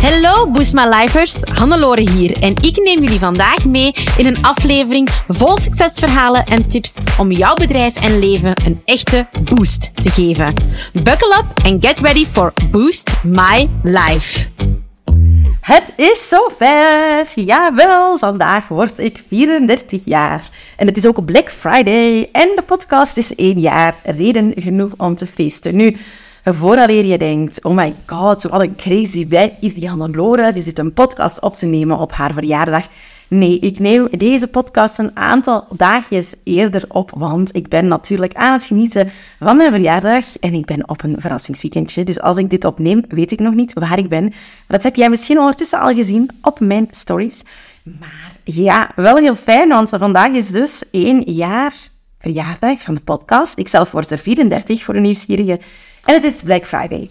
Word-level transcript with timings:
Hallo 0.00 0.50
Boost 0.50 0.74
My 0.74 0.86
Lifers, 0.88 1.42
Hannelore 1.54 2.10
hier 2.10 2.42
en 2.42 2.54
ik 2.60 2.76
neem 2.76 3.02
jullie 3.02 3.18
vandaag 3.18 3.64
mee 3.64 3.92
in 4.16 4.26
een 4.26 4.44
aflevering 4.44 5.08
vol 5.28 5.58
succesverhalen 5.58 6.44
en 6.44 6.68
tips 6.68 6.98
om 7.18 7.32
jouw 7.32 7.54
bedrijf 7.54 7.96
en 7.96 8.18
leven 8.18 8.52
een 8.64 8.80
echte 8.84 9.26
boost 9.54 9.90
te 9.94 10.10
geven. 10.10 10.54
Buckle 10.92 11.36
up 11.38 11.64
and 11.64 11.86
get 11.86 11.98
ready 11.98 12.26
for 12.26 12.52
Boost 12.70 13.12
My 13.24 13.68
Life. 13.82 14.48
Het 15.60 15.92
is 15.96 16.28
zover! 16.28 17.26
Jawel, 17.34 18.18
vandaag 18.18 18.68
word 18.68 18.98
ik 18.98 19.22
34 19.28 20.02
jaar. 20.04 20.50
En 20.76 20.86
het 20.86 20.96
is 20.96 21.06
ook 21.06 21.24
Black 21.24 21.50
Friday 21.50 22.28
en 22.32 22.48
de 22.56 22.62
podcast 22.66 23.16
is 23.16 23.34
één 23.34 23.60
jaar. 23.60 23.94
Reden 24.04 24.52
genoeg 24.56 24.92
om 24.96 25.14
te 25.14 25.26
feesten. 25.26 25.76
Nu, 25.76 25.96
vooraleer 26.44 27.04
je 27.04 27.18
denkt, 27.18 27.64
oh 27.64 27.74
my 27.74 27.94
god, 28.06 28.42
wat 28.42 28.60
een 28.60 28.76
crazy 28.76 29.28
wijf 29.28 29.52
is 29.60 29.74
die 29.74 29.88
Hannelore, 29.88 30.52
die 30.52 30.62
zit 30.62 30.78
een 30.78 30.92
podcast 30.92 31.40
op 31.40 31.56
te 31.56 31.66
nemen 31.66 31.98
op 31.98 32.12
haar 32.12 32.32
verjaardag. 32.32 32.86
Nee, 33.28 33.58
ik 33.58 33.78
neem 33.78 34.08
deze 34.10 34.46
podcast 34.46 34.98
een 34.98 35.16
aantal 35.16 35.66
dagjes 35.76 36.34
eerder 36.44 36.84
op, 36.88 37.10
want 37.16 37.56
ik 37.56 37.68
ben 37.68 37.88
natuurlijk 37.88 38.34
aan 38.34 38.52
het 38.52 38.64
genieten 38.64 39.10
van 39.38 39.56
mijn 39.56 39.70
verjaardag 39.70 40.38
en 40.38 40.54
ik 40.54 40.66
ben 40.66 40.88
op 40.88 41.02
een 41.02 41.16
verrassingsweekendje. 41.18 42.04
Dus 42.04 42.20
als 42.20 42.36
ik 42.36 42.50
dit 42.50 42.64
opneem, 42.64 43.04
weet 43.08 43.32
ik 43.32 43.40
nog 43.40 43.54
niet 43.54 43.72
waar 43.72 43.98
ik 43.98 44.08
ben. 44.08 44.32
Dat 44.68 44.82
heb 44.82 44.96
jij 44.96 45.10
misschien 45.10 45.38
ondertussen 45.38 45.80
al 45.80 45.94
gezien 45.94 46.30
op 46.42 46.60
mijn 46.60 46.88
stories. 46.90 47.42
Maar 47.82 48.32
ja, 48.44 48.90
wel 48.96 49.16
heel 49.16 49.36
fijn, 49.36 49.68
want 49.68 49.88
vandaag 49.88 50.32
is 50.32 50.48
dus 50.48 50.84
één 50.90 51.32
jaar 51.32 51.74
verjaardag 52.20 52.80
van 52.80 52.94
de 52.94 53.00
podcast. 53.00 53.58
Ik 53.58 53.68
zelf 53.68 53.90
word 53.90 54.10
er 54.10 54.18
34 54.18 54.82
voor 54.82 54.94
de 54.94 55.00
nieuwsgierige. 55.00 55.60
En 56.04 56.14
het 56.14 56.24
is 56.24 56.42
Black 56.42 56.66
Friday. 56.66 57.10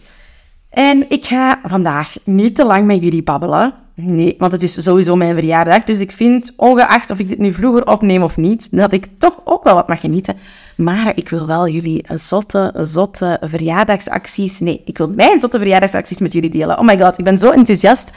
En 0.70 1.06
ik 1.10 1.26
ga 1.26 1.60
vandaag 1.64 2.16
niet 2.24 2.56
te 2.56 2.66
lang 2.66 2.86
met 2.86 3.02
jullie 3.02 3.24
babbelen. 3.24 3.74
Nee, 3.94 4.36
want 4.38 4.52
het 4.52 4.64
is 4.64 4.84
sowieso 4.84 5.16
mijn 5.16 5.36
verjaardag. 5.36 5.84
Dus 5.84 6.00
ik 6.00 6.12
vind, 6.12 6.54
ongeacht 6.56 7.12
of 7.12 7.20
ik 7.20 7.28
dit 7.28 7.38
nu 7.38 7.54
vroeger 7.54 7.88
opneem 7.88 8.24
of 8.24 8.38
niet, 8.38 8.68
dat 8.72 8.92
ik 8.92 9.08
toch 9.18 9.42
ook 9.44 9.64
wel 9.64 9.74
wat 9.74 9.88
mag 9.88 10.00
genieten. 10.00 10.38
Maar 10.78 11.12
ik 11.16 11.30
wil 11.30 11.48
wel 11.48 11.68
jullie 11.68 12.06
zotte, 12.14 12.74
zotte 12.78 13.38
verjaardagsacties... 13.42 14.60
Nee, 14.60 14.82
ik 14.86 14.98
wil 14.98 15.10
mijn 15.10 15.40
zotte 15.40 15.58
verjaardagsacties 15.58 16.20
met 16.20 16.34
jullie 16.34 16.50
delen. 16.50 16.80
Oh 16.80 16.86
my 16.86 17.00
god, 17.00 17.18
ik 17.18 17.24
ben 17.24 17.38
zo 17.38 17.50
enthousiast 17.50 18.12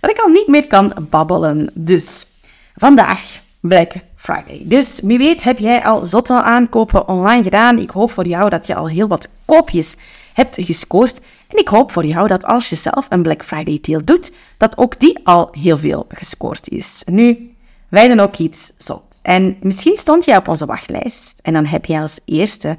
dat 0.00 0.10
ik 0.10 0.18
al 0.18 0.28
niet 0.28 0.48
meer 0.48 0.66
kan 0.66 0.94
babbelen. 1.10 1.70
Dus, 1.74 2.26
vandaag 2.74 3.40
Black 3.60 3.92
Friday. 4.26 4.62
Dus 4.64 5.00
wie 5.02 5.18
weet 5.18 5.42
heb 5.42 5.58
jij 5.58 5.84
al 5.84 6.06
zotte 6.06 6.42
aankopen 6.42 7.08
online 7.08 7.42
gedaan. 7.42 7.78
Ik 7.78 7.90
hoop 7.90 8.10
voor 8.10 8.26
jou 8.26 8.50
dat 8.50 8.66
je 8.66 8.74
al 8.74 8.88
heel 8.88 9.08
wat 9.08 9.28
koopjes 9.44 9.96
hebt 10.32 10.56
gescoord. 10.60 11.20
En 11.48 11.58
ik 11.58 11.68
hoop 11.68 11.92
voor 11.92 12.04
jou 12.04 12.28
dat 12.28 12.44
als 12.44 12.68
je 12.68 12.76
zelf 12.76 13.06
een 13.08 13.22
Black 13.22 13.44
Friday 13.44 13.78
deal 13.80 14.04
doet, 14.04 14.32
dat 14.56 14.78
ook 14.78 15.00
die 15.00 15.20
al 15.24 15.48
heel 15.52 15.78
veel 15.78 16.06
gescoord 16.08 16.68
is. 16.68 17.02
Nu, 17.06 17.54
wij 17.88 18.08
doen 18.08 18.20
ook 18.20 18.36
iets 18.36 18.72
zot. 18.78 19.04
En 19.22 19.56
misschien 19.60 19.96
stond 19.96 20.24
jij 20.24 20.36
op 20.36 20.48
onze 20.48 20.66
wachtlijst 20.66 21.38
en 21.42 21.52
dan 21.52 21.66
heb 21.66 21.84
je 21.84 22.00
als 22.00 22.20
eerste 22.24 22.76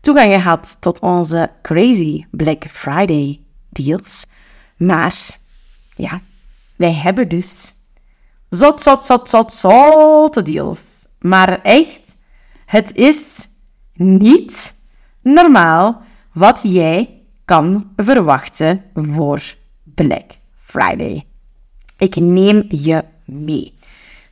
toegang 0.00 0.32
gehad 0.32 0.76
tot 0.80 1.00
onze 1.00 1.50
crazy 1.62 2.24
Black 2.30 2.64
Friday 2.70 3.40
deals. 3.68 4.26
Maar 4.76 5.14
ja, 5.96 6.20
wij 6.76 6.92
hebben 6.92 7.28
dus 7.28 7.74
zot, 8.50 8.82
zot, 8.82 9.04
zot, 9.04 9.30
zot, 9.30 9.52
zotte 9.52 10.42
deals. 10.42 10.80
Maar 11.18 11.62
echt, 11.62 12.16
het 12.66 12.96
is 12.96 13.48
niet 13.94 14.74
normaal 15.22 16.02
wat 16.32 16.60
jij 16.62 17.22
kan 17.44 17.90
verwachten 17.96 18.84
voor 18.94 19.42
Black 19.82 20.30
Friday. 20.56 21.26
Ik 21.98 22.16
neem 22.16 22.64
je 22.68 23.04
mee. 23.24 23.74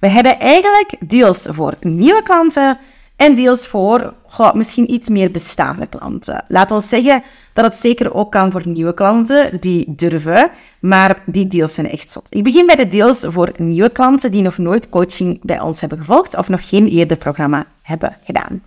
We 0.00 0.08
hebben 0.08 0.38
eigenlijk 0.38 0.96
deals 1.00 1.46
voor 1.50 1.74
nieuwe 1.80 2.22
klanten 2.22 2.78
en 3.16 3.34
deals 3.34 3.66
voor 3.66 4.14
misschien 4.54 4.92
iets 4.92 5.08
meer 5.08 5.30
bestaande 5.30 5.86
klanten. 5.86 6.44
Laat 6.48 6.70
ons 6.70 6.88
zeggen 6.88 7.22
dat 7.52 7.64
het 7.64 7.74
zeker 7.74 8.14
ook 8.14 8.32
kan 8.32 8.50
voor 8.50 8.62
nieuwe 8.64 8.94
klanten 8.94 9.60
die 9.60 9.94
durven, 9.96 10.50
maar 10.80 11.22
die 11.26 11.46
deals 11.46 11.74
zijn 11.74 11.90
echt 11.90 12.10
zot. 12.10 12.26
Ik 12.30 12.44
begin 12.44 12.66
bij 12.66 12.76
de 12.76 12.86
deals 12.86 13.24
voor 13.28 13.52
nieuwe 13.56 13.90
klanten 13.90 14.30
die 14.30 14.42
nog 14.42 14.58
nooit 14.58 14.88
coaching 14.88 15.38
bij 15.42 15.60
ons 15.60 15.80
hebben 15.80 15.98
gevolgd 15.98 16.36
of 16.36 16.48
nog 16.48 16.68
geen 16.68 16.88
eerder 16.88 17.16
programma 17.16 17.66
hebben 17.82 18.16
gedaan. 18.24 18.62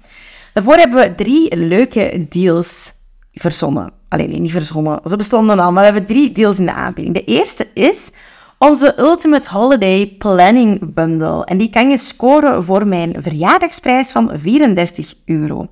Daarvoor 0.53 0.75
hebben 0.75 0.99
we 0.99 1.15
drie 1.15 1.55
leuke 1.55 2.25
deals 2.29 2.91
verzonnen. 3.33 3.91
Alleen 4.07 4.41
niet 4.41 4.51
verzonnen, 4.51 4.99
ze 5.07 5.15
bestonden 5.15 5.59
al, 5.59 5.71
maar 5.71 5.85
we 5.85 5.91
hebben 5.91 6.15
drie 6.15 6.31
deals 6.31 6.59
in 6.59 6.65
de 6.65 6.73
aanbieding. 6.73 7.15
De 7.15 7.23
eerste 7.23 7.67
is 7.73 8.11
onze 8.59 8.93
Ultimate 8.97 9.49
Holiday 9.49 10.15
Planning 10.17 10.93
Bundle. 10.93 11.45
En 11.45 11.57
die 11.57 11.69
kan 11.69 11.89
je 11.89 11.97
scoren 11.97 12.63
voor 12.63 12.87
mijn 12.87 13.15
verjaardagsprijs 13.17 14.11
van 14.11 14.31
34 14.33 15.13
euro. 15.25 15.67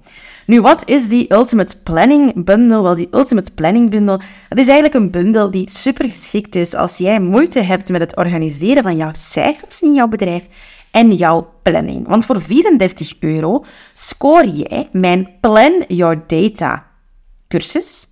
Nu, 0.46 0.62
wat 0.62 0.82
is 0.86 1.08
die 1.08 1.34
Ultimate 1.34 1.78
Planning 1.78 2.46
Bundle? 2.46 2.82
Wel, 2.82 2.96
die 2.96 3.08
Ultimate 3.12 3.52
Planning 3.52 3.90
Bundle, 3.90 4.20
dat 4.50 4.58
is 4.58 4.68
eigenlijk 4.68 4.94
een 4.94 5.12
bundel 5.12 5.52
die 5.52 5.70
super 5.70 6.10
geschikt 6.10 6.56
is 6.56 6.74
als 6.74 6.98
jij 6.98 7.20
moeite 7.20 7.60
hebt 7.60 7.90
met 7.90 8.02
het 8.02 8.16
organiseren 8.16 8.84
van 8.84 8.98
jouw 8.98 9.12
cijfers 9.14 9.82
in 9.82 9.94
jouw 9.94 10.08
bedrijf 10.08 10.48
en 10.92 11.14
jouw 11.14 11.54
planning. 11.62 12.08
Want 12.08 12.26
voor 12.26 12.42
34 12.42 13.14
euro 13.20 13.66
scoor 13.94 14.46
jij 14.46 14.90
mijn 14.92 15.30
Plan 15.42 15.84
Your 15.88 16.24
Data 16.28 16.86
cursus, 17.48 18.08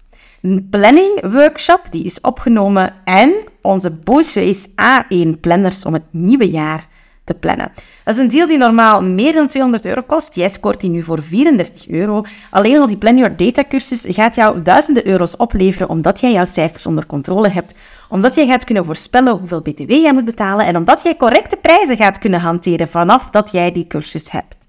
planning 0.70 1.32
workshop 1.32 1.82
die 1.90 2.04
is 2.04 2.22
opgenomen 2.22 2.94
en 3.04 3.34
onze 3.62 3.92
Boostways 3.92 4.68
A1 4.68 5.40
planners 5.42 5.86
om 5.86 5.94
het 5.94 6.04
nieuwe 6.12 6.50
jaar 6.50 6.88
te 7.24 7.34
plannen. 7.34 7.72
Dat 8.04 8.16
is 8.16 8.22
een 8.22 8.28
deal 8.28 8.48
die 8.48 8.58
normaal 8.58 9.02
meer 9.04 9.34
dan 9.34 9.48
200 9.48 9.86
euro 9.86 10.02
kost. 10.02 10.36
Jij 10.36 10.50
scoort 10.50 10.82
die 10.82 10.90
nu 10.90 11.04
voor 11.04 11.22
34 11.22 11.88
euro. 11.88 12.24
Alleen 12.50 12.80
al 12.80 12.88
die 12.88 12.98
Plan 12.98 13.18
Your 13.18 13.36
Data 13.36 13.64
cursus 13.70 14.06
gaat 14.10 14.36
jou 14.36 14.62
duizenden 14.62 15.08
euro's 15.08 15.38
opleveren 15.38 15.90
omdat 15.90 16.20
jij 16.20 16.32
jouw 16.32 16.46
cijfers 16.46 16.86
onder 16.86 17.06
controle 17.06 17.50
hebt, 17.50 17.76
omdat 18.10 18.36
jij 18.36 18.48
gaat 18.48 18.64
kunnen 18.64 18.86
voorspellen 18.86 19.38
hoeveel 19.38 19.62
btw 19.62 19.90
jij 19.92 20.14
moet 20.14 20.26
betalen 20.26 20.66
en 20.66 20.78
omdat 20.78 21.02
jij 21.02 21.18
correcte 21.18 21.56
prijzen 21.56 21.98
gaat 21.98 22.20
kunnen 22.20 22.40
hanteren 22.40 22.88
vanaf 22.88 23.30
dat 23.30 23.52
jij 23.52 23.72
die 23.72 23.88
cursus 23.88 24.32
hebt. 24.32 24.66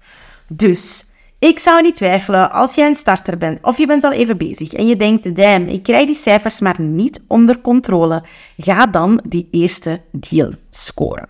Dus 0.47 1.05
ik 1.39 1.59
zou 1.59 1.81
niet 1.81 1.95
twijfelen 1.95 2.51
als 2.51 2.75
jij 2.75 2.87
een 2.87 2.95
starter 2.95 3.37
bent 3.37 3.59
of 3.61 3.77
je 3.77 3.87
bent 3.87 4.03
al 4.03 4.11
even 4.11 4.37
bezig 4.37 4.73
en 4.73 4.87
je 4.87 4.95
denkt, 4.95 5.35
damn, 5.35 5.67
ik 5.67 5.83
krijg 5.83 6.05
die 6.05 6.15
cijfers 6.15 6.59
maar 6.59 6.81
niet 6.81 7.23
onder 7.27 7.61
controle. 7.61 8.23
Ga 8.57 8.85
dan 8.85 9.21
die 9.23 9.47
eerste 9.51 10.01
deal 10.11 10.51
scoren. 10.69 11.27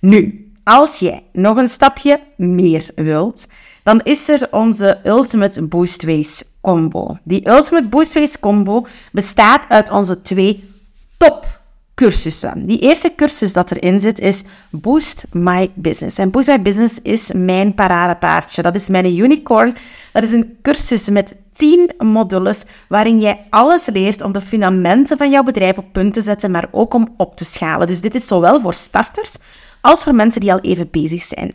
Nu, 0.00 0.52
als 0.64 0.98
jij 0.98 1.22
nog 1.32 1.56
een 1.56 1.68
stapje 1.68 2.20
meer 2.36 2.90
wilt, 2.94 3.46
dan 3.82 4.00
is 4.02 4.28
er 4.28 4.48
onze 4.50 4.98
Ultimate 5.04 5.62
Boostways 5.62 6.44
combo. 6.60 7.18
Die 7.22 7.48
Ultimate 7.48 7.88
Boostways 7.88 8.40
combo 8.40 8.86
bestaat 9.12 9.64
uit 9.68 9.90
onze 9.90 10.22
twee 10.22 10.68
top 11.16 11.57
cursussen. 11.98 12.66
Die 12.66 12.78
eerste 12.78 13.12
cursus 13.16 13.52
dat 13.52 13.70
erin 13.70 14.00
zit 14.00 14.18
is 14.18 14.42
Boost 14.70 15.26
My 15.32 15.70
Business. 15.74 16.18
En 16.18 16.30
Boost 16.30 16.48
My 16.48 16.62
Business 16.62 16.98
is 17.02 17.32
mijn 17.32 17.74
paradepaardje. 17.74 18.62
Dat 18.62 18.74
is 18.74 18.88
mijn 18.88 19.16
unicorn. 19.16 19.74
Dat 20.12 20.22
is 20.22 20.32
een 20.32 20.58
cursus 20.62 21.08
met 21.08 21.34
10 21.52 21.90
modules 21.98 22.64
waarin 22.88 23.20
jij 23.20 23.46
alles 23.50 23.86
leert 23.86 24.22
om 24.22 24.32
de 24.32 24.40
fundamenten 24.40 25.16
van 25.16 25.30
jouw 25.30 25.42
bedrijf 25.42 25.78
op 25.78 25.92
punt 25.92 26.14
te 26.14 26.22
zetten, 26.22 26.50
maar 26.50 26.68
ook 26.70 26.94
om 26.94 27.14
op 27.16 27.36
te 27.36 27.44
schalen. 27.44 27.86
Dus 27.86 28.00
dit 28.00 28.14
is 28.14 28.26
zowel 28.26 28.60
voor 28.60 28.74
starters 28.74 29.36
als 29.80 30.02
voor 30.02 30.14
mensen 30.14 30.40
die 30.40 30.52
al 30.52 30.60
even 30.60 30.88
bezig 30.90 31.22
zijn. 31.22 31.54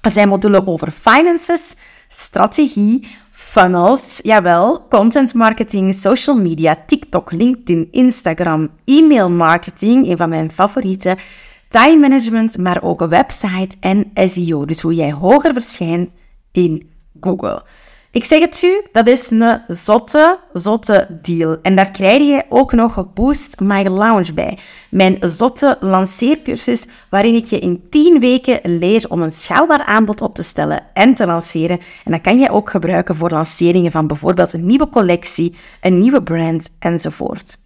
Er 0.00 0.12
zijn 0.12 0.28
modules 0.28 0.66
over 0.66 0.90
finances, 0.90 1.74
strategie, 2.08 3.08
funnels, 3.48 4.20
jawel, 4.22 4.86
content 4.88 5.34
marketing, 5.34 5.94
social 5.94 6.36
media, 6.36 6.76
TikTok, 6.86 7.32
LinkedIn, 7.32 7.88
Instagram, 7.90 8.68
e-mail 8.84 9.30
marketing, 9.30 10.06
een 10.06 10.16
van 10.16 10.28
mijn 10.28 10.50
favorieten, 10.50 11.16
time 11.68 11.96
management, 12.08 12.58
maar 12.58 12.82
ook 12.82 13.00
een 13.00 13.08
website 13.08 13.76
en 13.80 14.10
SEO. 14.14 14.64
Dus 14.64 14.80
hoe 14.80 14.94
jij 14.94 15.12
hoger 15.12 15.52
verschijnt 15.52 16.10
in 16.52 16.90
Google. 17.20 17.62
Ik 18.10 18.24
zeg 18.24 18.40
het 18.40 18.62
u, 18.62 18.82
dat 18.92 19.06
is 19.06 19.30
een 19.30 19.60
zotte, 19.66 20.38
zotte 20.52 21.18
deal. 21.22 21.58
En 21.62 21.76
daar 21.76 21.90
krijg 21.90 22.22
je 22.22 22.44
ook 22.48 22.72
nog 22.72 23.12
Boost 23.14 23.60
My 23.60 23.82
Lounge 23.82 24.32
bij. 24.32 24.58
Mijn 24.90 25.16
zotte 25.20 25.76
lanceercursus, 25.80 26.86
waarin 27.10 27.34
ik 27.34 27.44
je 27.44 27.58
in 27.58 27.86
10 27.90 28.20
weken 28.20 28.60
leer 28.62 29.04
om 29.08 29.22
een 29.22 29.32
schaalbaar 29.32 29.84
aanbod 29.84 30.20
op 30.20 30.34
te 30.34 30.42
stellen 30.42 30.82
en 30.94 31.14
te 31.14 31.26
lanceren. 31.26 31.78
En 32.04 32.12
dat 32.12 32.20
kan 32.20 32.38
je 32.38 32.50
ook 32.50 32.70
gebruiken 32.70 33.16
voor 33.16 33.30
lanceringen 33.30 33.92
van 33.92 34.06
bijvoorbeeld 34.06 34.52
een 34.52 34.66
nieuwe 34.66 34.88
collectie, 34.88 35.54
een 35.80 35.98
nieuwe 35.98 36.22
brand 36.22 36.70
enzovoort. 36.78 37.58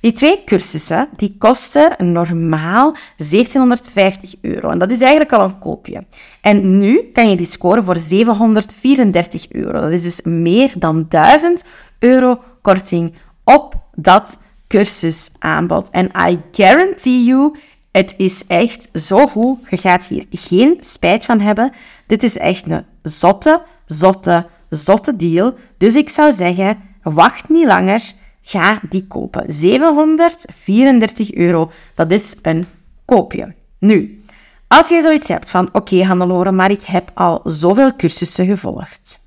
Die 0.00 0.12
twee 0.12 0.44
cursussen 0.44 1.08
die 1.16 1.34
kosten 1.38 2.12
normaal 2.12 2.96
1750 3.16 4.34
euro. 4.40 4.68
En 4.68 4.78
dat 4.78 4.90
is 4.90 5.00
eigenlijk 5.00 5.32
al 5.32 5.44
een 5.44 5.58
koopje. 5.58 6.04
En 6.40 6.78
nu 6.78 7.10
kan 7.12 7.30
je 7.30 7.36
die 7.36 7.46
scoren 7.46 7.84
voor 7.84 7.96
734 7.96 9.46
euro. 9.50 9.80
Dat 9.80 9.92
is 9.92 10.02
dus 10.02 10.20
meer 10.22 10.72
dan 10.78 11.06
1000 11.08 11.64
euro 11.98 12.40
korting 12.62 13.14
op 13.44 13.74
dat 13.94 14.38
cursusaanbod. 14.68 15.90
En 15.90 16.10
I 16.28 16.40
guarantee 16.52 17.24
you, 17.24 17.56
het 17.92 18.14
is 18.16 18.46
echt 18.46 18.88
zo 18.92 19.26
goed. 19.26 19.58
Je 19.70 19.76
gaat 19.76 20.06
hier 20.06 20.24
geen 20.30 20.76
spijt 20.80 21.24
van 21.24 21.40
hebben. 21.40 21.72
Dit 22.06 22.22
is 22.22 22.38
echt 22.38 22.70
een 22.70 22.84
zotte, 23.02 23.62
zotte, 23.86 24.46
zotte 24.68 25.16
deal. 25.16 25.54
Dus 25.78 25.94
ik 25.94 26.08
zou 26.08 26.32
zeggen, 26.32 26.78
wacht 27.02 27.48
niet 27.48 27.66
langer. 27.66 28.12
Ga 28.48 28.80
die 28.88 29.06
kopen. 29.06 29.44
734 29.46 31.34
euro, 31.34 31.70
dat 31.94 32.10
is 32.10 32.36
een 32.42 32.64
koopje. 33.04 33.54
Nu, 33.78 34.22
als 34.68 34.88
je 34.88 35.02
zoiets 35.02 35.28
hebt 35.28 35.50
van, 35.50 35.66
oké 35.66 35.76
okay, 35.76 36.00
Hannelore, 36.00 36.52
maar 36.52 36.70
ik 36.70 36.82
heb 36.82 37.10
al 37.14 37.40
zoveel 37.44 37.96
cursussen 37.96 38.46
gevolgd. 38.46 39.20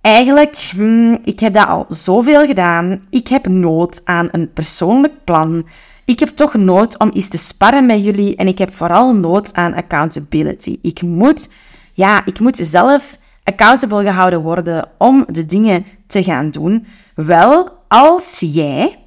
Eigenlijk, 0.00 0.56
hmm, 0.56 1.18
ik 1.24 1.40
heb 1.40 1.52
dat 1.54 1.66
al 1.68 1.84
zoveel 1.88 2.46
gedaan. 2.46 3.06
Ik 3.10 3.28
heb 3.28 3.46
nood 3.48 4.00
aan 4.04 4.28
een 4.30 4.52
persoonlijk 4.52 5.24
plan. 5.24 5.66
Ik 6.04 6.18
heb 6.18 6.28
toch 6.28 6.54
nood 6.54 6.98
om 6.98 7.10
eens 7.10 7.28
te 7.28 7.38
sparren 7.38 7.86
met 7.86 8.04
jullie 8.04 8.36
en 8.36 8.46
ik 8.46 8.58
heb 8.58 8.74
vooral 8.74 9.14
nood 9.14 9.54
aan 9.54 9.74
accountability. 9.74 10.78
Ik 10.82 11.02
moet, 11.02 11.50
ja, 11.92 12.26
ik 12.26 12.40
moet 12.40 12.56
zelf 12.56 13.18
accountable 13.44 14.02
gehouden 14.02 14.42
worden 14.42 14.88
om 14.98 15.24
de 15.28 15.46
dingen 15.46 15.86
te 16.14 16.22
gaan 16.22 16.50
doen. 16.50 16.86
Wel, 17.14 17.78
als 17.88 18.40
jij 18.40 18.98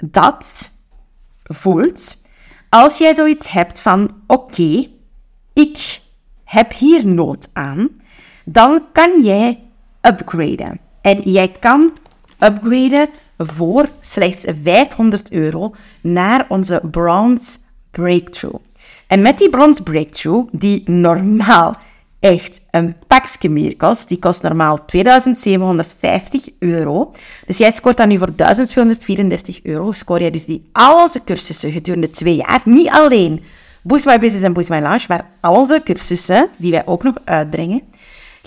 dat 0.00 0.70
voelt, 1.42 2.16
als 2.68 2.98
jij 2.98 3.14
zoiets 3.14 3.50
hebt 3.50 3.80
van 3.80 4.10
oké, 4.26 4.86
ik 5.52 6.00
heb 6.44 6.72
hier 6.72 7.06
nood 7.06 7.50
aan, 7.52 7.88
dan 8.44 8.82
kan 8.92 9.22
jij 9.22 9.62
upgraden. 10.02 10.80
En 11.00 11.20
jij 11.20 11.48
kan 11.60 11.90
upgraden 12.40 13.08
voor 13.38 13.88
slechts 14.00 14.44
500 14.62 15.32
euro 15.32 15.74
naar 16.00 16.46
onze 16.48 16.80
Bronze 16.90 17.58
Breakthrough. 17.90 18.64
En 19.06 19.22
met 19.22 19.38
die 19.38 19.50
Bronze 19.50 19.82
Breakthrough, 19.82 20.48
die 20.52 20.90
normaal 20.90 21.76
echt 22.20 22.60
een 22.70 22.96
pakje 23.06 23.48
meer 23.48 23.76
kost, 23.76 24.08
die 24.08 24.18
kost 24.18 24.42
normaal 24.42 24.84
2750 24.84 26.48
euro. 26.58 27.12
Dus 27.46 27.56
jij 27.58 27.72
scoort 27.72 27.96
dan 27.96 28.08
nu 28.08 28.18
voor 28.18 28.34
1234 28.36 29.60
euro. 29.62 29.92
Scoor 29.92 30.20
jij 30.20 30.30
dus 30.30 30.44
die 30.44 30.68
al 30.72 31.02
onze 31.02 31.24
cursussen 31.24 31.72
gedurende 31.72 32.10
twee 32.10 32.36
jaar. 32.36 32.60
Niet 32.64 32.88
alleen 32.88 33.42
Boost 33.82 34.06
My 34.06 34.18
Business 34.18 34.44
en 34.44 34.52
Boost 34.52 34.68
My 34.68 34.80
Launch, 34.80 35.08
maar 35.08 35.26
al 35.40 35.54
onze 35.54 35.80
cursussen 35.84 36.48
die 36.56 36.70
wij 36.70 36.86
ook 36.86 37.02
nog 37.02 37.14
uitbrengen 37.24 37.82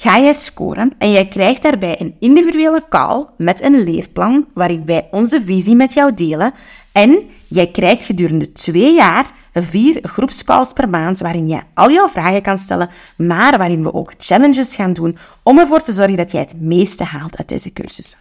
ga 0.02 0.20
jij 0.20 0.34
scoren 0.34 0.92
en 0.98 1.12
jij 1.12 1.28
krijgt 1.28 1.62
daarbij 1.62 1.96
een 2.00 2.16
individuele 2.20 2.84
call 2.90 3.26
met 3.38 3.62
een 3.62 3.84
leerplan 3.84 4.48
waarin 4.54 4.86
wij 4.86 5.08
onze 5.12 5.42
visie 5.46 5.76
met 5.76 5.94
jou 5.94 6.14
delen. 6.14 6.54
En 6.92 7.20
jij 7.48 7.68
krijgt 7.68 8.04
gedurende 8.04 8.52
twee 8.52 8.94
jaar 8.94 9.32
vier 9.54 10.00
groepscalls 10.02 10.74
per 10.74 10.90
maand 10.90 11.20
waarin 11.20 11.48
jij 11.48 11.64
al 11.74 11.92
jouw 11.92 12.08
vragen 12.08 12.42
kan 12.42 12.58
stellen, 12.58 12.90
maar 13.18 13.58
waarin 13.58 13.84
we 13.84 13.94
ook 13.94 14.14
challenges 14.18 14.76
gaan 14.76 14.94
doen 14.94 15.18
om 15.44 15.60
ervoor 15.60 15.82
te 15.82 15.92
zorgen 15.92 16.18
dat 16.18 16.32
jij 16.32 16.42
het 16.42 16.62
meeste 16.62 17.04
haalt 17.04 17.38
uit 17.38 17.50
deze 17.50 17.74
cursussen. 17.74 18.20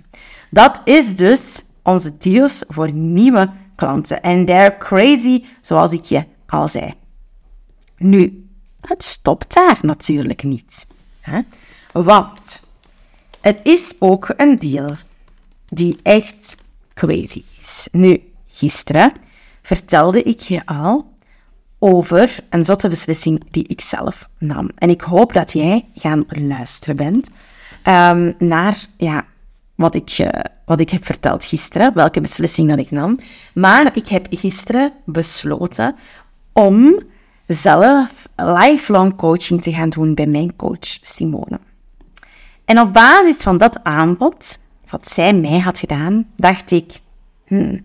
Dat 0.50 0.80
is 0.84 1.16
dus 1.16 1.62
onze 1.82 2.16
deals 2.18 2.64
voor 2.68 2.92
nieuwe 2.92 3.50
klanten. 3.74 4.22
En 4.22 4.44
they're 4.44 4.78
crazy, 4.78 5.44
zoals 5.60 5.92
ik 5.92 6.04
je 6.04 6.24
al 6.46 6.68
zei. 6.68 6.94
Nu, 7.96 8.48
het 8.80 9.04
stopt 9.04 9.54
daar 9.54 9.78
natuurlijk 9.82 10.42
niet. 10.42 10.86
Hè? 11.20 11.40
Want 11.92 12.60
het 13.40 13.60
is 13.62 13.94
ook 13.98 14.34
een 14.36 14.58
deal 14.58 14.90
die 15.68 15.98
echt 16.02 16.56
crazy 16.94 17.42
is. 17.58 17.88
Nu, 17.92 18.32
gisteren 18.48 19.12
vertelde 19.62 20.22
ik 20.22 20.40
je 20.40 20.66
al 20.66 21.12
over 21.82 22.38
een 22.50 22.64
zotte 22.64 22.88
beslissing 22.88 23.42
die 23.50 23.64
ik 23.66 23.80
zelf 23.80 24.28
nam. 24.38 24.70
En 24.74 24.90
ik 24.90 25.00
hoop 25.00 25.32
dat 25.32 25.52
jij 25.52 25.84
gaan 25.94 26.24
luisteren 26.28 26.96
bent 26.96 27.30
um, 27.84 28.34
naar 28.38 28.84
ja, 28.96 29.24
wat, 29.74 29.94
ik, 29.94 30.18
uh, 30.18 30.28
wat 30.64 30.80
ik 30.80 30.90
heb 30.90 31.04
verteld 31.04 31.44
gisteren, 31.44 31.94
welke 31.94 32.20
beslissing 32.20 32.68
dat 32.68 32.78
ik 32.78 32.90
nam. 32.90 33.18
Maar 33.54 33.96
ik 33.96 34.08
heb 34.08 34.26
gisteren 34.30 34.92
besloten 35.04 35.94
om 36.52 37.02
zelf 37.46 38.28
lifelong 38.36 39.16
coaching 39.16 39.62
te 39.62 39.72
gaan 39.72 39.88
doen 39.88 40.14
bij 40.14 40.26
mijn 40.26 40.56
coach 40.56 40.98
Simone. 41.02 41.60
En 42.64 42.80
op 42.80 42.92
basis 42.92 43.36
van 43.36 43.58
dat 43.58 43.82
aanbod, 43.82 44.58
wat 44.90 45.08
zij 45.08 45.34
mij 45.34 45.58
had 45.58 45.78
gedaan, 45.78 46.26
dacht 46.36 46.70
ik, 46.70 47.00
hmm, 47.46 47.80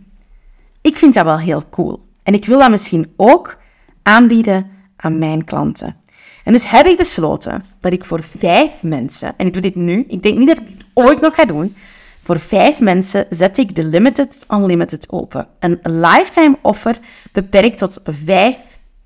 ik 0.82 0.98
vind 0.98 1.14
dat 1.14 1.26
wel 1.26 1.40
heel 1.40 1.64
cool. 1.70 2.06
En 2.24 2.34
ik 2.34 2.46
wil 2.46 2.60
dat 2.60 2.70
misschien 2.70 3.14
ook 3.16 3.58
aanbieden 4.06 4.68
aan 4.96 5.18
mijn 5.18 5.44
klanten. 5.44 5.96
En 6.44 6.54
dus 6.54 6.70
heb 6.70 6.86
ik 6.86 6.98
besloten 6.98 7.64
dat 7.80 7.92
ik 7.92 8.06
voor 8.06 8.24
vijf 8.38 8.72
mensen, 8.82 9.34
en 9.38 9.48
ik 9.48 9.54
doe 9.54 9.62
dit 9.62 9.76
nu, 9.76 10.06
ik 10.08 10.24
denk 10.24 10.38
niet 10.38 10.48
dat 10.48 10.58
ik 10.58 10.68
het 10.68 10.86
ooit 10.94 11.22
nog 11.22 11.36
ga 11.36 11.46
doen, 11.46 11.76
voor 12.24 12.40
vijf 12.40 12.80
mensen 12.80 13.26
zet 13.30 13.58
ik 13.58 13.76
de 13.76 13.84
Limited 13.84 14.46
Unlimited 14.50 15.12
open. 15.12 15.48
Een 15.60 15.80
lifetime 15.84 16.58
offer 16.62 17.00
beperkt 17.32 17.78
tot 17.78 18.00
vijf 18.04 18.58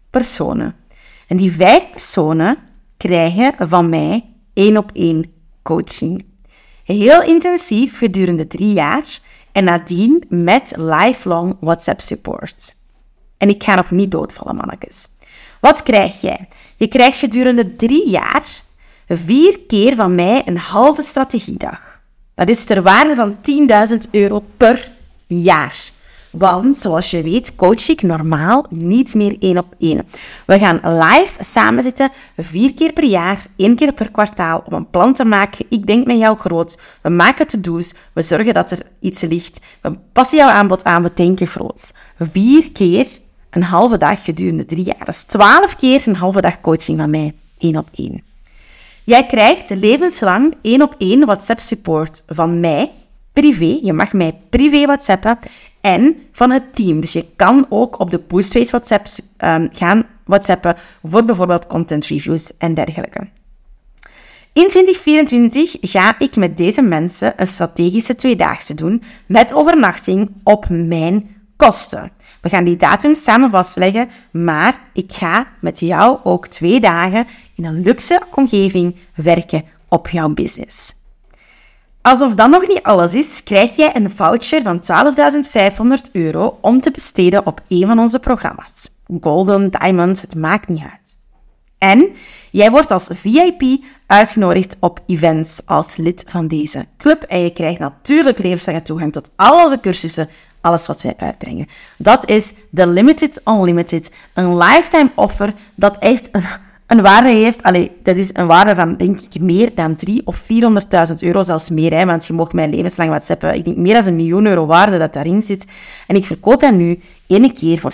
personen. 0.09 0.75
En 1.27 1.37
die 1.37 1.51
vijf 1.51 1.89
personen 1.89 2.57
krijgen 2.97 3.53
van 3.69 3.89
mij 3.89 4.25
één 4.53 4.77
op 4.77 4.91
één 4.93 5.31
coaching. 5.61 6.25
Heel 6.83 7.23
intensief 7.23 7.97
gedurende 7.97 8.47
drie 8.47 8.73
jaar 8.73 9.19
en 9.51 9.63
nadien 9.63 10.23
met 10.29 10.73
lifelong 10.77 11.57
WhatsApp 11.59 12.01
support. 12.01 12.75
En 13.39 13.49
ik 13.49 13.63
ga 13.63 13.75
nog 13.75 13.91
niet 13.91 14.11
doodvallen, 14.11 14.55
mannetjes. 14.55 15.07
Wat 15.59 15.83
krijg 15.83 16.21
jij? 16.21 16.47
Je 16.75 16.87
krijgt 16.87 17.17
gedurende 17.17 17.75
drie 17.75 18.09
jaar 18.09 18.61
vier 19.07 19.59
keer 19.67 19.95
van 19.95 20.15
mij 20.15 20.41
een 20.45 20.57
halve 20.57 21.01
strategiedag. 21.01 21.99
Dat 22.35 22.49
is 22.49 22.63
ter 22.63 22.81
waarde 22.81 23.15
van 23.15 23.35
10.000 23.91 24.09
euro 24.11 24.43
per 24.57 24.91
jaar. 25.27 25.77
Want, 26.31 26.77
zoals 26.77 27.11
je 27.11 27.21
weet, 27.21 27.55
coach 27.55 27.89
ik 27.89 28.01
normaal 28.01 28.65
niet 28.69 29.15
meer 29.15 29.35
één 29.39 29.57
op 29.57 29.75
één. 29.79 30.07
We 30.45 30.59
gaan 30.59 30.99
live 30.99 31.43
samen 31.43 31.83
zitten, 31.83 32.11
vier 32.37 32.73
keer 32.73 32.93
per 32.93 33.03
jaar, 33.03 33.45
één 33.55 33.75
keer 33.75 33.93
per 33.93 34.11
kwartaal, 34.11 34.63
om 34.65 34.73
een 34.73 34.89
plan 34.89 35.13
te 35.13 35.25
maken. 35.25 35.65
Ik 35.69 35.87
denk 35.87 36.05
met 36.05 36.17
jou 36.17 36.37
groot. 36.37 36.81
We 37.01 37.09
maken 37.09 37.47
to-do's. 37.47 37.93
We 38.13 38.21
zorgen 38.21 38.53
dat 38.53 38.71
er 38.71 38.79
iets 38.99 39.21
ligt. 39.21 39.61
We 39.81 39.97
passen 40.13 40.37
jouw 40.37 40.49
aanbod 40.49 40.83
aan. 40.83 41.03
We 41.03 41.11
denken 41.13 41.47
groot. 41.47 41.93
Vier 42.19 42.71
keer 42.71 43.07
een 43.49 43.63
halve 43.63 43.97
dag 43.97 44.23
gedurende 44.23 44.65
drie 44.65 44.83
jaar. 44.83 45.05
Dat 45.05 45.07
is 45.07 45.23
twaalf 45.23 45.75
keer 45.75 46.03
een 46.05 46.15
halve 46.15 46.41
dag 46.41 46.61
coaching 46.61 46.99
van 46.99 47.09
mij, 47.09 47.33
één 47.57 47.77
op 47.77 47.87
één. 47.95 48.23
Jij 49.03 49.25
krijgt 49.25 49.69
levenslang 49.69 50.55
één 50.61 50.81
op 50.81 50.95
één 50.97 51.25
WhatsApp 51.25 51.59
support 51.59 52.23
van 52.27 52.59
mij, 52.59 52.91
privé. 53.33 53.79
Je 53.81 53.93
mag 53.93 54.13
mij 54.13 54.35
privé 54.49 54.85
WhatsAppen 54.85 55.39
en 55.81 56.15
van 56.31 56.51
het 56.51 56.75
team. 56.75 57.01
Dus 57.01 57.13
je 57.13 57.25
kan 57.35 57.65
ook 57.69 57.99
op 57.99 58.11
de 58.11 58.19
Boostface 58.19 58.71
WhatsApp 58.71 59.07
um, 59.43 59.69
gaan 59.73 60.05
WhatsAppen 60.23 60.75
voor 61.03 61.25
bijvoorbeeld 61.25 61.67
content 61.67 62.05
reviews 62.05 62.57
en 62.57 62.73
dergelijke. 62.73 63.27
In 64.53 64.67
2024 64.67 65.77
ga 65.81 66.19
ik 66.19 66.35
met 66.35 66.57
deze 66.57 66.81
mensen 66.81 67.33
een 67.35 67.47
strategische 67.47 68.15
tweedaagse 68.15 68.73
doen 68.73 69.03
met 69.25 69.53
overnachting 69.53 70.29
op 70.43 70.69
mijn 70.69 71.35
kosten. 71.55 72.11
We 72.41 72.49
gaan 72.49 72.63
die 72.63 72.77
datum 72.77 73.15
samen 73.15 73.49
vastleggen, 73.49 74.09
maar 74.31 74.79
ik 74.93 75.11
ga 75.11 75.47
met 75.61 75.79
jou 75.79 76.17
ook 76.23 76.47
twee 76.47 76.79
dagen 76.79 77.27
in 77.55 77.65
een 77.65 77.81
luxe 77.81 78.21
omgeving 78.35 78.95
werken 79.15 79.63
op 79.89 80.09
jouw 80.09 80.29
business. 80.29 80.97
Alsof 82.01 82.35
dat 82.35 82.49
nog 82.49 82.67
niet 82.67 82.83
alles 82.83 83.13
is, 83.13 83.43
krijg 83.43 83.75
jij 83.75 83.95
een 83.95 84.09
voucher 84.09 84.61
van 84.61 84.81
12.500 86.05 86.11
euro 86.11 86.57
om 86.61 86.81
te 86.81 86.91
besteden 86.91 87.45
op 87.45 87.61
een 87.67 87.87
van 87.87 87.99
onze 87.99 88.19
programma's. 88.19 88.89
Golden, 89.21 89.71
Diamond, 89.71 90.21
het 90.21 90.35
maakt 90.35 90.67
niet 90.67 90.81
uit. 90.81 91.17
En 91.77 92.09
jij 92.51 92.71
wordt 92.71 92.91
als 92.91 93.09
VIP 93.13 93.83
uitgenodigd 94.05 94.77
op 94.79 94.99
events 95.05 95.61
als 95.65 95.95
lid 95.95 96.23
van 96.27 96.47
deze 96.47 96.85
club. 96.97 97.23
En 97.23 97.39
je 97.39 97.53
krijgt 97.53 97.79
natuurlijk 97.79 98.37
levenslange 98.37 98.81
toegang 98.81 99.11
tot 99.11 99.31
al 99.35 99.63
onze 99.63 99.79
cursussen, 99.79 100.29
alles 100.61 100.87
wat 100.87 101.01
wij 101.01 101.13
uitbrengen. 101.17 101.67
Dat 101.97 102.29
is 102.29 102.53
de 102.69 102.87
Limited 102.87 103.41
Unlimited, 103.45 104.11
een 104.33 104.57
lifetime 104.57 105.09
offer 105.15 105.53
dat 105.75 105.97
echt 105.97 106.29
een 106.89 107.01
waarde 107.01 107.29
heeft, 107.29 107.63
allee, 107.63 107.91
dat 108.03 108.15
is 108.15 108.29
een 108.33 108.47
waarde 108.47 108.75
van 108.75 108.95
denk 108.95 109.19
ik 109.19 109.41
meer 109.41 109.71
dan 109.75 109.95
3 109.95 110.21
of 110.25 110.41
400.000 110.41 110.47
euro, 111.19 111.41
zelfs 111.41 111.69
meer, 111.69 111.93
hè, 111.93 112.05
want 112.05 112.27
je 112.27 112.33
mocht 112.33 112.53
mij 112.53 112.69
levenslang 112.69 113.09
WhatsAppen. 113.09 113.55
Ik 113.55 113.65
denk 113.65 113.77
meer 113.77 113.93
dan 113.93 114.05
een 114.05 114.15
miljoen 114.15 114.47
euro 114.47 114.65
waarde 114.65 114.97
dat 114.97 115.13
daarin 115.13 115.41
zit. 115.41 115.65
En 116.07 116.15
ik 116.15 116.25
verkoop 116.25 116.59
dat 116.59 116.73
nu 116.73 116.99
één 117.27 117.53
keer 117.53 117.79
voor 117.79 117.91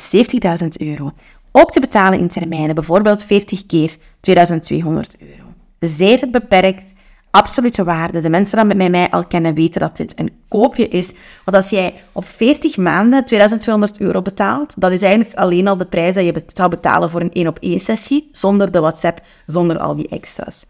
70.000 0.61 0.67
euro. 0.77 1.11
Ook 1.51 1.71
te 1.71 1.79
betalen 1.79 2.19
in 2.19 2.27
termijnen, 2.27 2.75
bijvoorbeeld 2.75 3.23
40 3.23 3.65
keer 3.65 3.95
2200 4.19 5.15
euro. 5.19 5.43
Zeer 5.79 6.29
beperkt, 6.31 6.93
absolute 7.35 7.83
waarde. 7.83 8.21
De 8.21 8.29
mensen 8.29 8.67
die 8.67 8.75
met 8.75 8.91
mij 8.91 9.09
al 9.09 9.25
kennen 9.25 9.53
weten 9.53 9.81
dat 9.81 9.97
dit 9.97 10.19
een 10.19 10.31
koopje 10.47 10.87
is. 10.87 11.13
Want 11.45 11.57
als 11.57 11.69
jij 11.69 11.93
op 12.11 12.25
40 12.25 12.77
maanden 12.77 13.25
2200 13.25 13.99
euro 13.99 14.21
betaalt, 14.21 14.73
dat 14.75 14.91
is 14.91 15.01
eigenlijk 15.01 15.35
alleen 15.35 15.67
al 15.67 15.77
de 15.77 15.85
prijs 15.85 16.15
dat 16.15 16.25
je 16.25 16.43
zou 16.47 16.69
betalen 16.69 17.09
voor 17.09 17.21
een 17.21 17.33
1 17.33 17.47
op 17.47 17.57
1 17.59 17.79
sessie, 17.79 18.29
zonder 18.31 18.71
de 18.71 18.79
WhatsApp, 18.79 19.21
zonder 19.45 19.77
al 19.77 19.95
die 19.95 20.07
extra's. 20.07 20.65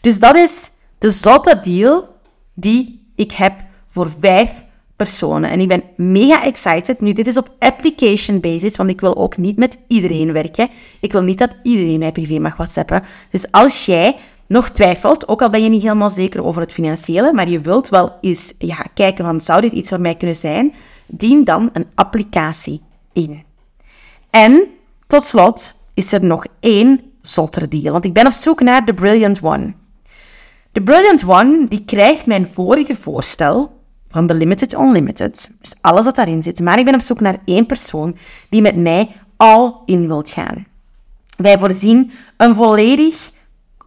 Dus 0.00 0.18
dat 0.18 0.36
is 0.36 0.70
de 0.98 1.10
zotte 1.10 1.60
deal 1.62 2.08
die 2.54 3.12
ik 3.16 3.32
heb 3.32 3.52
voor 3.90 4.10
vijf 4.20 4.50
personen. 4.96 5.50
En 5.50 5.60
ik 5.60 5.68
ben 5.68 5.82
mega 5.96 6.44
excited. 6.44 7.00
Nu, 7.00 7.12
dit 7.12 7.26
is 7.26 7.36
op 7.36 7.54
application 7.58 8.40
basis, 8.40 8.76
want 8.76 8.90
ik 8.90 9.00
wil 9.00 9.16
ook 9.16 9.36
niet 9.36 9.56
met 9.56 9.78
iedereen 9.86 10.32
werken. 10.32 10.68
Ik 11.00 11.12
wil 11.12 11.22
niet 11.22 11.38
dat 11.38 11.50
iedereen 11.62 11.98
mij 11.98 12.12
privé 12.12 12.38
mag 12.38 12.56
whatsappen. 12.56 13.02
Dus 13.30 13.52
als 13.52 13.86
jij 13.86 14.16
nog 14.50 14.70
twijfelt, 14.70 15.28
ook 15.28 15.42
al 15.42 15.50
ben 15.50 15.62
je 15.62 15.68
niet 15.68 15.82
helemaal 15.82 16.10
zeker 16.10 16.44
over 16.44 16.60
het 16.60 16.72
financiële, 16.72 17.32
maar 17.32 17.48
je 17.48 17.60
wilt 17.60 17.88
wel 17.88 18.12
eens 18.20 18.54
ja, 18.58 18.86
kijken 18.94 19.24
van, 19.24 19.40
zou 19.40 19.60
dit 19.60 19.72
iets 19.72 19.88
voor 19.88 20.00
mij 20.00 20.14
kunnen 20.14 20.36
zijn? 20.36 20.74
Dien 21.06 21.44
dan 21.44 21.70
een 21.72 21.86
applicatie 21.94 22.80
in. 23.12 23.42
En 24.30 24.64
tot 25.06 25.22
slot 25.22 25.74
is 25.94 26.12
er 26.12 26.24
nog 26.24 26.46
één 26.60 27.00
zotter 27.22 27.68
deal, 27.68 27.92
want 27.92 28.04
ik 28.04 28.12
ben 28.12 28.26
op 28.26 28.32
zoek 28.32 28.60
naar 28.60 28.84
de 28.84 28.94
Brilliant 28.94 29.42
One. 29.42 29.74
De 30.72 30.82
Brilliant 30.82 31.24
One, 31.26 31.66
die 31.68 31.84
krijgt 31.84 32.26
mijn 32.26 32.48
vorige 32.52 32.96
voorstel 32.96 33.80
van 34.08 34.26
de 34.26 34.34
Limited 34.34 34.72
Unlimited. 34.72 35.50
Dus 35.60 35.74
alles 35.80 36.04
wat 36.04 36.16
daarin 36.16 36.42
zit. 36.42 36.60
Maar 36.60 36.78
ik 36.78 36.84
ben 36.84 36.94
op 36.94 37.00
zoek 37.00 37.20
naar 37.20 37.38
één 37.44 37.66
persoon 37.66 38.16
die 38.48 38.62
met 38.62 38.76
mij 38.76 39.08
all 39.36 39.72
in 39.86 40.06
wilt 40.06 40.30
gaan. 40.30 40.66
Wij 41.36 41.58
voorzien 41.58 42.10
een 42.36 42.54
volledig 42.54 43.30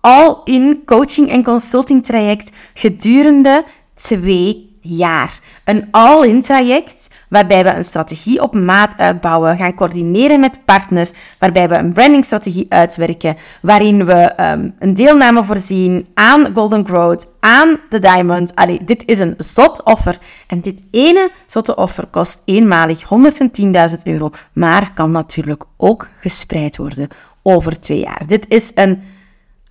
all-in 0.04 0.82
coaching 0.86 1.30
en 1.30 1.44
consulting 1.44 2.06
traject 2.06 2.52
gedurende 2.74 3.64
twee 3.94 4.78
jaar. 4.82 5.40
Een 5.64 5.88
all-in 5.92 6.42
traject 6.42 7.10
waarbij 7.30 7.64
we 7.64 7.70
een 7.70 7.84
strategie 7.84 8.42
op 8.42 8.54
maat 8.54 8.98
uitbouwen, 8.98 9.58
gaan 9.58 9.76
coördineren 9.76 10.40
met 10.40 10.66
partners, 10.66 11.12
waarbij 11.40 11.70
we 11.70 11.76
een 11.76 11.94
brandingstrategie 11.94 12.66
uitwerken, 12.70 13.38
waarin 13.62 14.06
we 14.06 14.34
um, 14.40 14.76
een 14.80 14.94
deelname 14.94 15.44
voorzien 15.44 16.08
aan 16.14 16.54
Golden 16.54 16.86
Growth, 16.86 17.28
aan 17.40 17.80
de 17.90 18.00
Diamond. 18.00 18.56
Allee, 18.56 18.84
dit 18.86 19.04
is 19.06 19.20
een 19.20 19.34
zot 19.38 19.84
offer. 19.84 20.18
En 20.48 20.62
dit 20.62 20.84
ene 20.92 21.32
zotte 21.46 21.76
offer 21.76 22.06
kost 22.06 22.42
eenmalig 22.46 23.04
110.000 23.04 23.96
euro, 24.04 24.30
maar 24.54 24.92
kan 24.94 25.12
natuurlijk 25.12 25.64
ook 25.78 26.10
gespreid 26.20 26.78
worden 26.78 27.08
over 27.44 27.80
twee 27.80 28.00
jaar. 28.00 28.22
Dit 28.28 28.46
is 28.48 28.72
een 28.76 29.04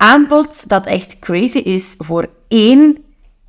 aanbod 0.03 0.69
dat 0.69 0.85
echt 0.85 1.19
crazy 1.19 1.57
is 1.57 1.95
voor 1.97 2.29
één 2.47 2.97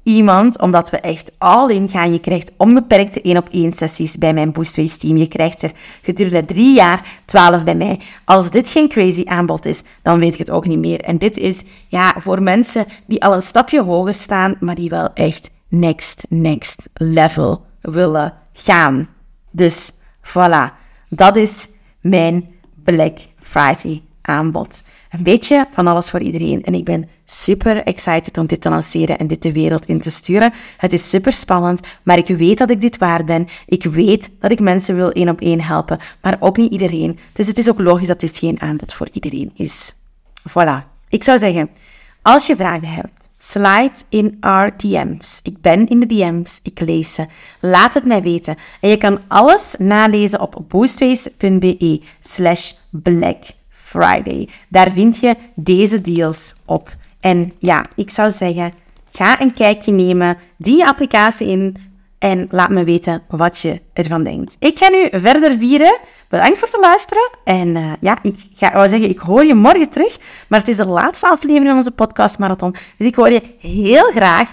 iemand, 0.03 0.61
omdat 0.61 0.91
we 0.91 0.97
echt 0.97 1.33
all 1.39 1.71
in 1.71 1.89
gaan. 1.89 2.13
Je 2.13 2.21
krijgt 2.21 2.53
onbeperkte 2.57 3.23
1 3.23 3.37
op 3.37 3.49
1 3.51 3.73
sessies 3.73 4.19
bij 4.19 4.35
mijn 4.35 4.53
Boostways 4.53 4.97
team. 4.97 5.17
Je 5.17 5.29
krijgt 5.29 5.63
er 5.63 5.73
gedurende 6.03 6.45
drie 6.45 6.75
jaar 6.75 7.23
12 7.25 7.65
bij 7.65 7.75
mij. 7.75 8.01
Als 8.25 8.51
dit 8.51 8.69
geen 8.69 8.89
crazy 8.89 9.25
aanbod 9.25 9.65
is, 9.67 9.83
dan 10.03 10.19
weet 10.19 10.33
je 10.33 10.39
het 10.39 10.51
ook 10.51 10.67
niet 10.67 10.79
meer. 10.79 11.01
En 11.01 11.19
dit 11.19 11.37
is 11.37 11.63
ja, 11.89 12.15
voor 12.19 12.43
mensen 12.43 12.87
die 13.07 13.25
al 13.25 13.35
een 13.35 13.43
stapje 13.43 13.83
hoger 13.83 14.15
staan, 14.15 14.57
maar 14.61 14.75
die 14.75 14.89
wel 14.89 15.13
echt 15.13 15.51
next, 15.69 16.27
next 16.29 16.89
level 16.93 17.65
willen 17.81 18.35
gaan. 18.53 19.09
Dus 19.51 19.93
voilà, 20.23 20.73
dat 21.09 21.37
is 21.37 21.69
mijn 22.01 22.49
Black 22.85 23.19
Friday 23.41 24.03
aanbod. 24.27 24.83
Een 25.11 25.23
beetje 25.23 25.67
van 25.71 25.87
alles 25.87 26.11
voor 26.11 26.21
iedereen. 26.21 26.63
En 26.63 26.75
ik 26.75 26.85
ben 26.85 27.09
super 27.25 27.83
excited 27.83 28.39
om 28.39 28.47
dit 28.47 28.61
te 28.61 28.69
lanceren 28.69 29.19
en 29.19 29.27
dit 29.27 29.43
de 29.43 29.53
wereld 29.53 29.87
in 29.87 30.01
te 30.01 30.11
sturen. 30.11 30.53
Het 30.77 30.93
is 30.93 31.09
super 31.09 31.33
spannend, 31.33 31.81
maar 32.03 32.19
ik 32.19 32.37
weet 32.37 32.59
dat 32.59 32.71
ik 32.71 32.81
dit 32.81 32.99
waard 32.99 33.27
ben. 33.27 33.47
Ik 33.67 33.85
weet 33.85 34.31
dat 34.41 34.51
ik 34.51 34.61
mensen 34.61 34.95
wil 34.95 35.11
één 35.11 35.29
op 35.29 35.41
één 35.41 35.61
helpen, 35.61 35.99
maar 36.23 36.37
ook 36.41 36.57
niet 36.57 36.73
iedereen. 36.73 37.19
Dus 37.33 37.47
het 37.47 37.59
is 37.59 37.69
ook 37.69 37.81
logisch 37.81 38.09
dat 38.09 38.21
dit 38.21 38.39
geen 38.39 38.61
aanbod 38.61 38.95
voor 38.95 39.09
iedereen 39.13 39.51
is. 39.55 39.95
Voilà. 40.49 40.93
Ik 41.09 41.25
zou 41.25 41.39
zeggen, 41.39 41.71
als 42.23 42.47
je 42.47 42.57
vragen 42.57 42.89
hebt, 42.89 43.29
slide 43.39 43.95
in 44.09 44.37
our 44.41 44.77
DM's. 44.77 45.41
Ik 45.43 45.61
ben 45.61 45.89
in 45.89 46.01
de 46.01 46.07
DM's, 46.07 46.61
ik 46.63 46.81
lees 46.81 47.15
ze. 47.15 47.27
Laat 47.61 47.95
het 47.95 48.05
mij 48.05 48.23
weten. 48.23 48.57
En 48.81 48.89
je 48.89 48.97
kan 48.97 49.21
alles 49.29 49.75
nalezen 49.79 50.41
op 50.41 50.65
boostways.be 50.69 52.01
slash 52.21 52.73
black 52.91 53.43
Friday. 53.95 54.49
Daar 54.69 54.93
vind 54.93 55.19
je 55.19 55.35
deze 55.55 56.01
deals 56.01 56.55
op. 56.65 56.97
En 57.21 57.53
ja, 57.59 57.85
ik 57.95 58.11
zou 58.11 58.31
zeggen, 58.31 58.73
ga 59.13 59.41
een 59.41 59.53
kijkje 59.53 59.93
nemen, 59.93 60.37
die 60.57 60.87
applicatie 60.87 61.47
in 61.47 61.77
en 62.19 62.49
laat 62.51 62.71
me 62.71 62.85
weten 62.85 63.23
wat 63.29 63.59
je 63.59 63.81
ervan 63.93 64.23
denkt. 64.23 64.57
Ik 64.59 64.79
ga 64.79 64.89
nu 64.89 65.09
verder 65.11 65.59
vieren. 65.59 65.99
Bedankt 66.29 66.59
voor 66.59 66.69
het 66.69 66.81
luisteren. 66.81 67.31
En 67.45 67.69
uh, 67.69 67.93
ja, 68.01 68.19
ik 68.23 68.37
ga 68.55 68.89
zeggen, 68.89 69.09
ik 69.09 69.19
hoor 69.19 69.45
je 69.45 69.55
morgen 69.55 69.91
terug. 69.91 70.19
Maar 70.49 70.59
het 70.59 70.69
is 70.69 70.77
de 70.77 70.87
laatste 70.87 71.29
aflevering 71.29 71.67
van 71.67 71.77
onze 71.77 71.91
podcast 71.91 72.39
Marathon. 72.39 72.75
Dus 72.99 73.07
ik 73.07 73.15
hoor 73.15 73.31
je 73.31 73.43
heel 73.59 74.11
graag 74.11 74.53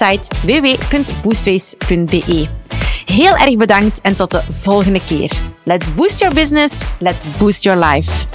website 0.00 0.28
www.boostways.be. 0.44 2.48
Heel 3.04 3.36
erg 3.36 3.56
bedankt 3.56 4.00
en 4.00 4.16
tot 4.16 4.30
de 4.30 4.42
volgende 4.50 5.04
keer. 5.04 5.30
Let's 5.62 5.94
boost 5.94 6.18
your 6.18 6.34
business, 6.34 6.82
let's 6.98 7.28
boost 7.38 7.62
your 7.62 7.86
life. 7.86 8.26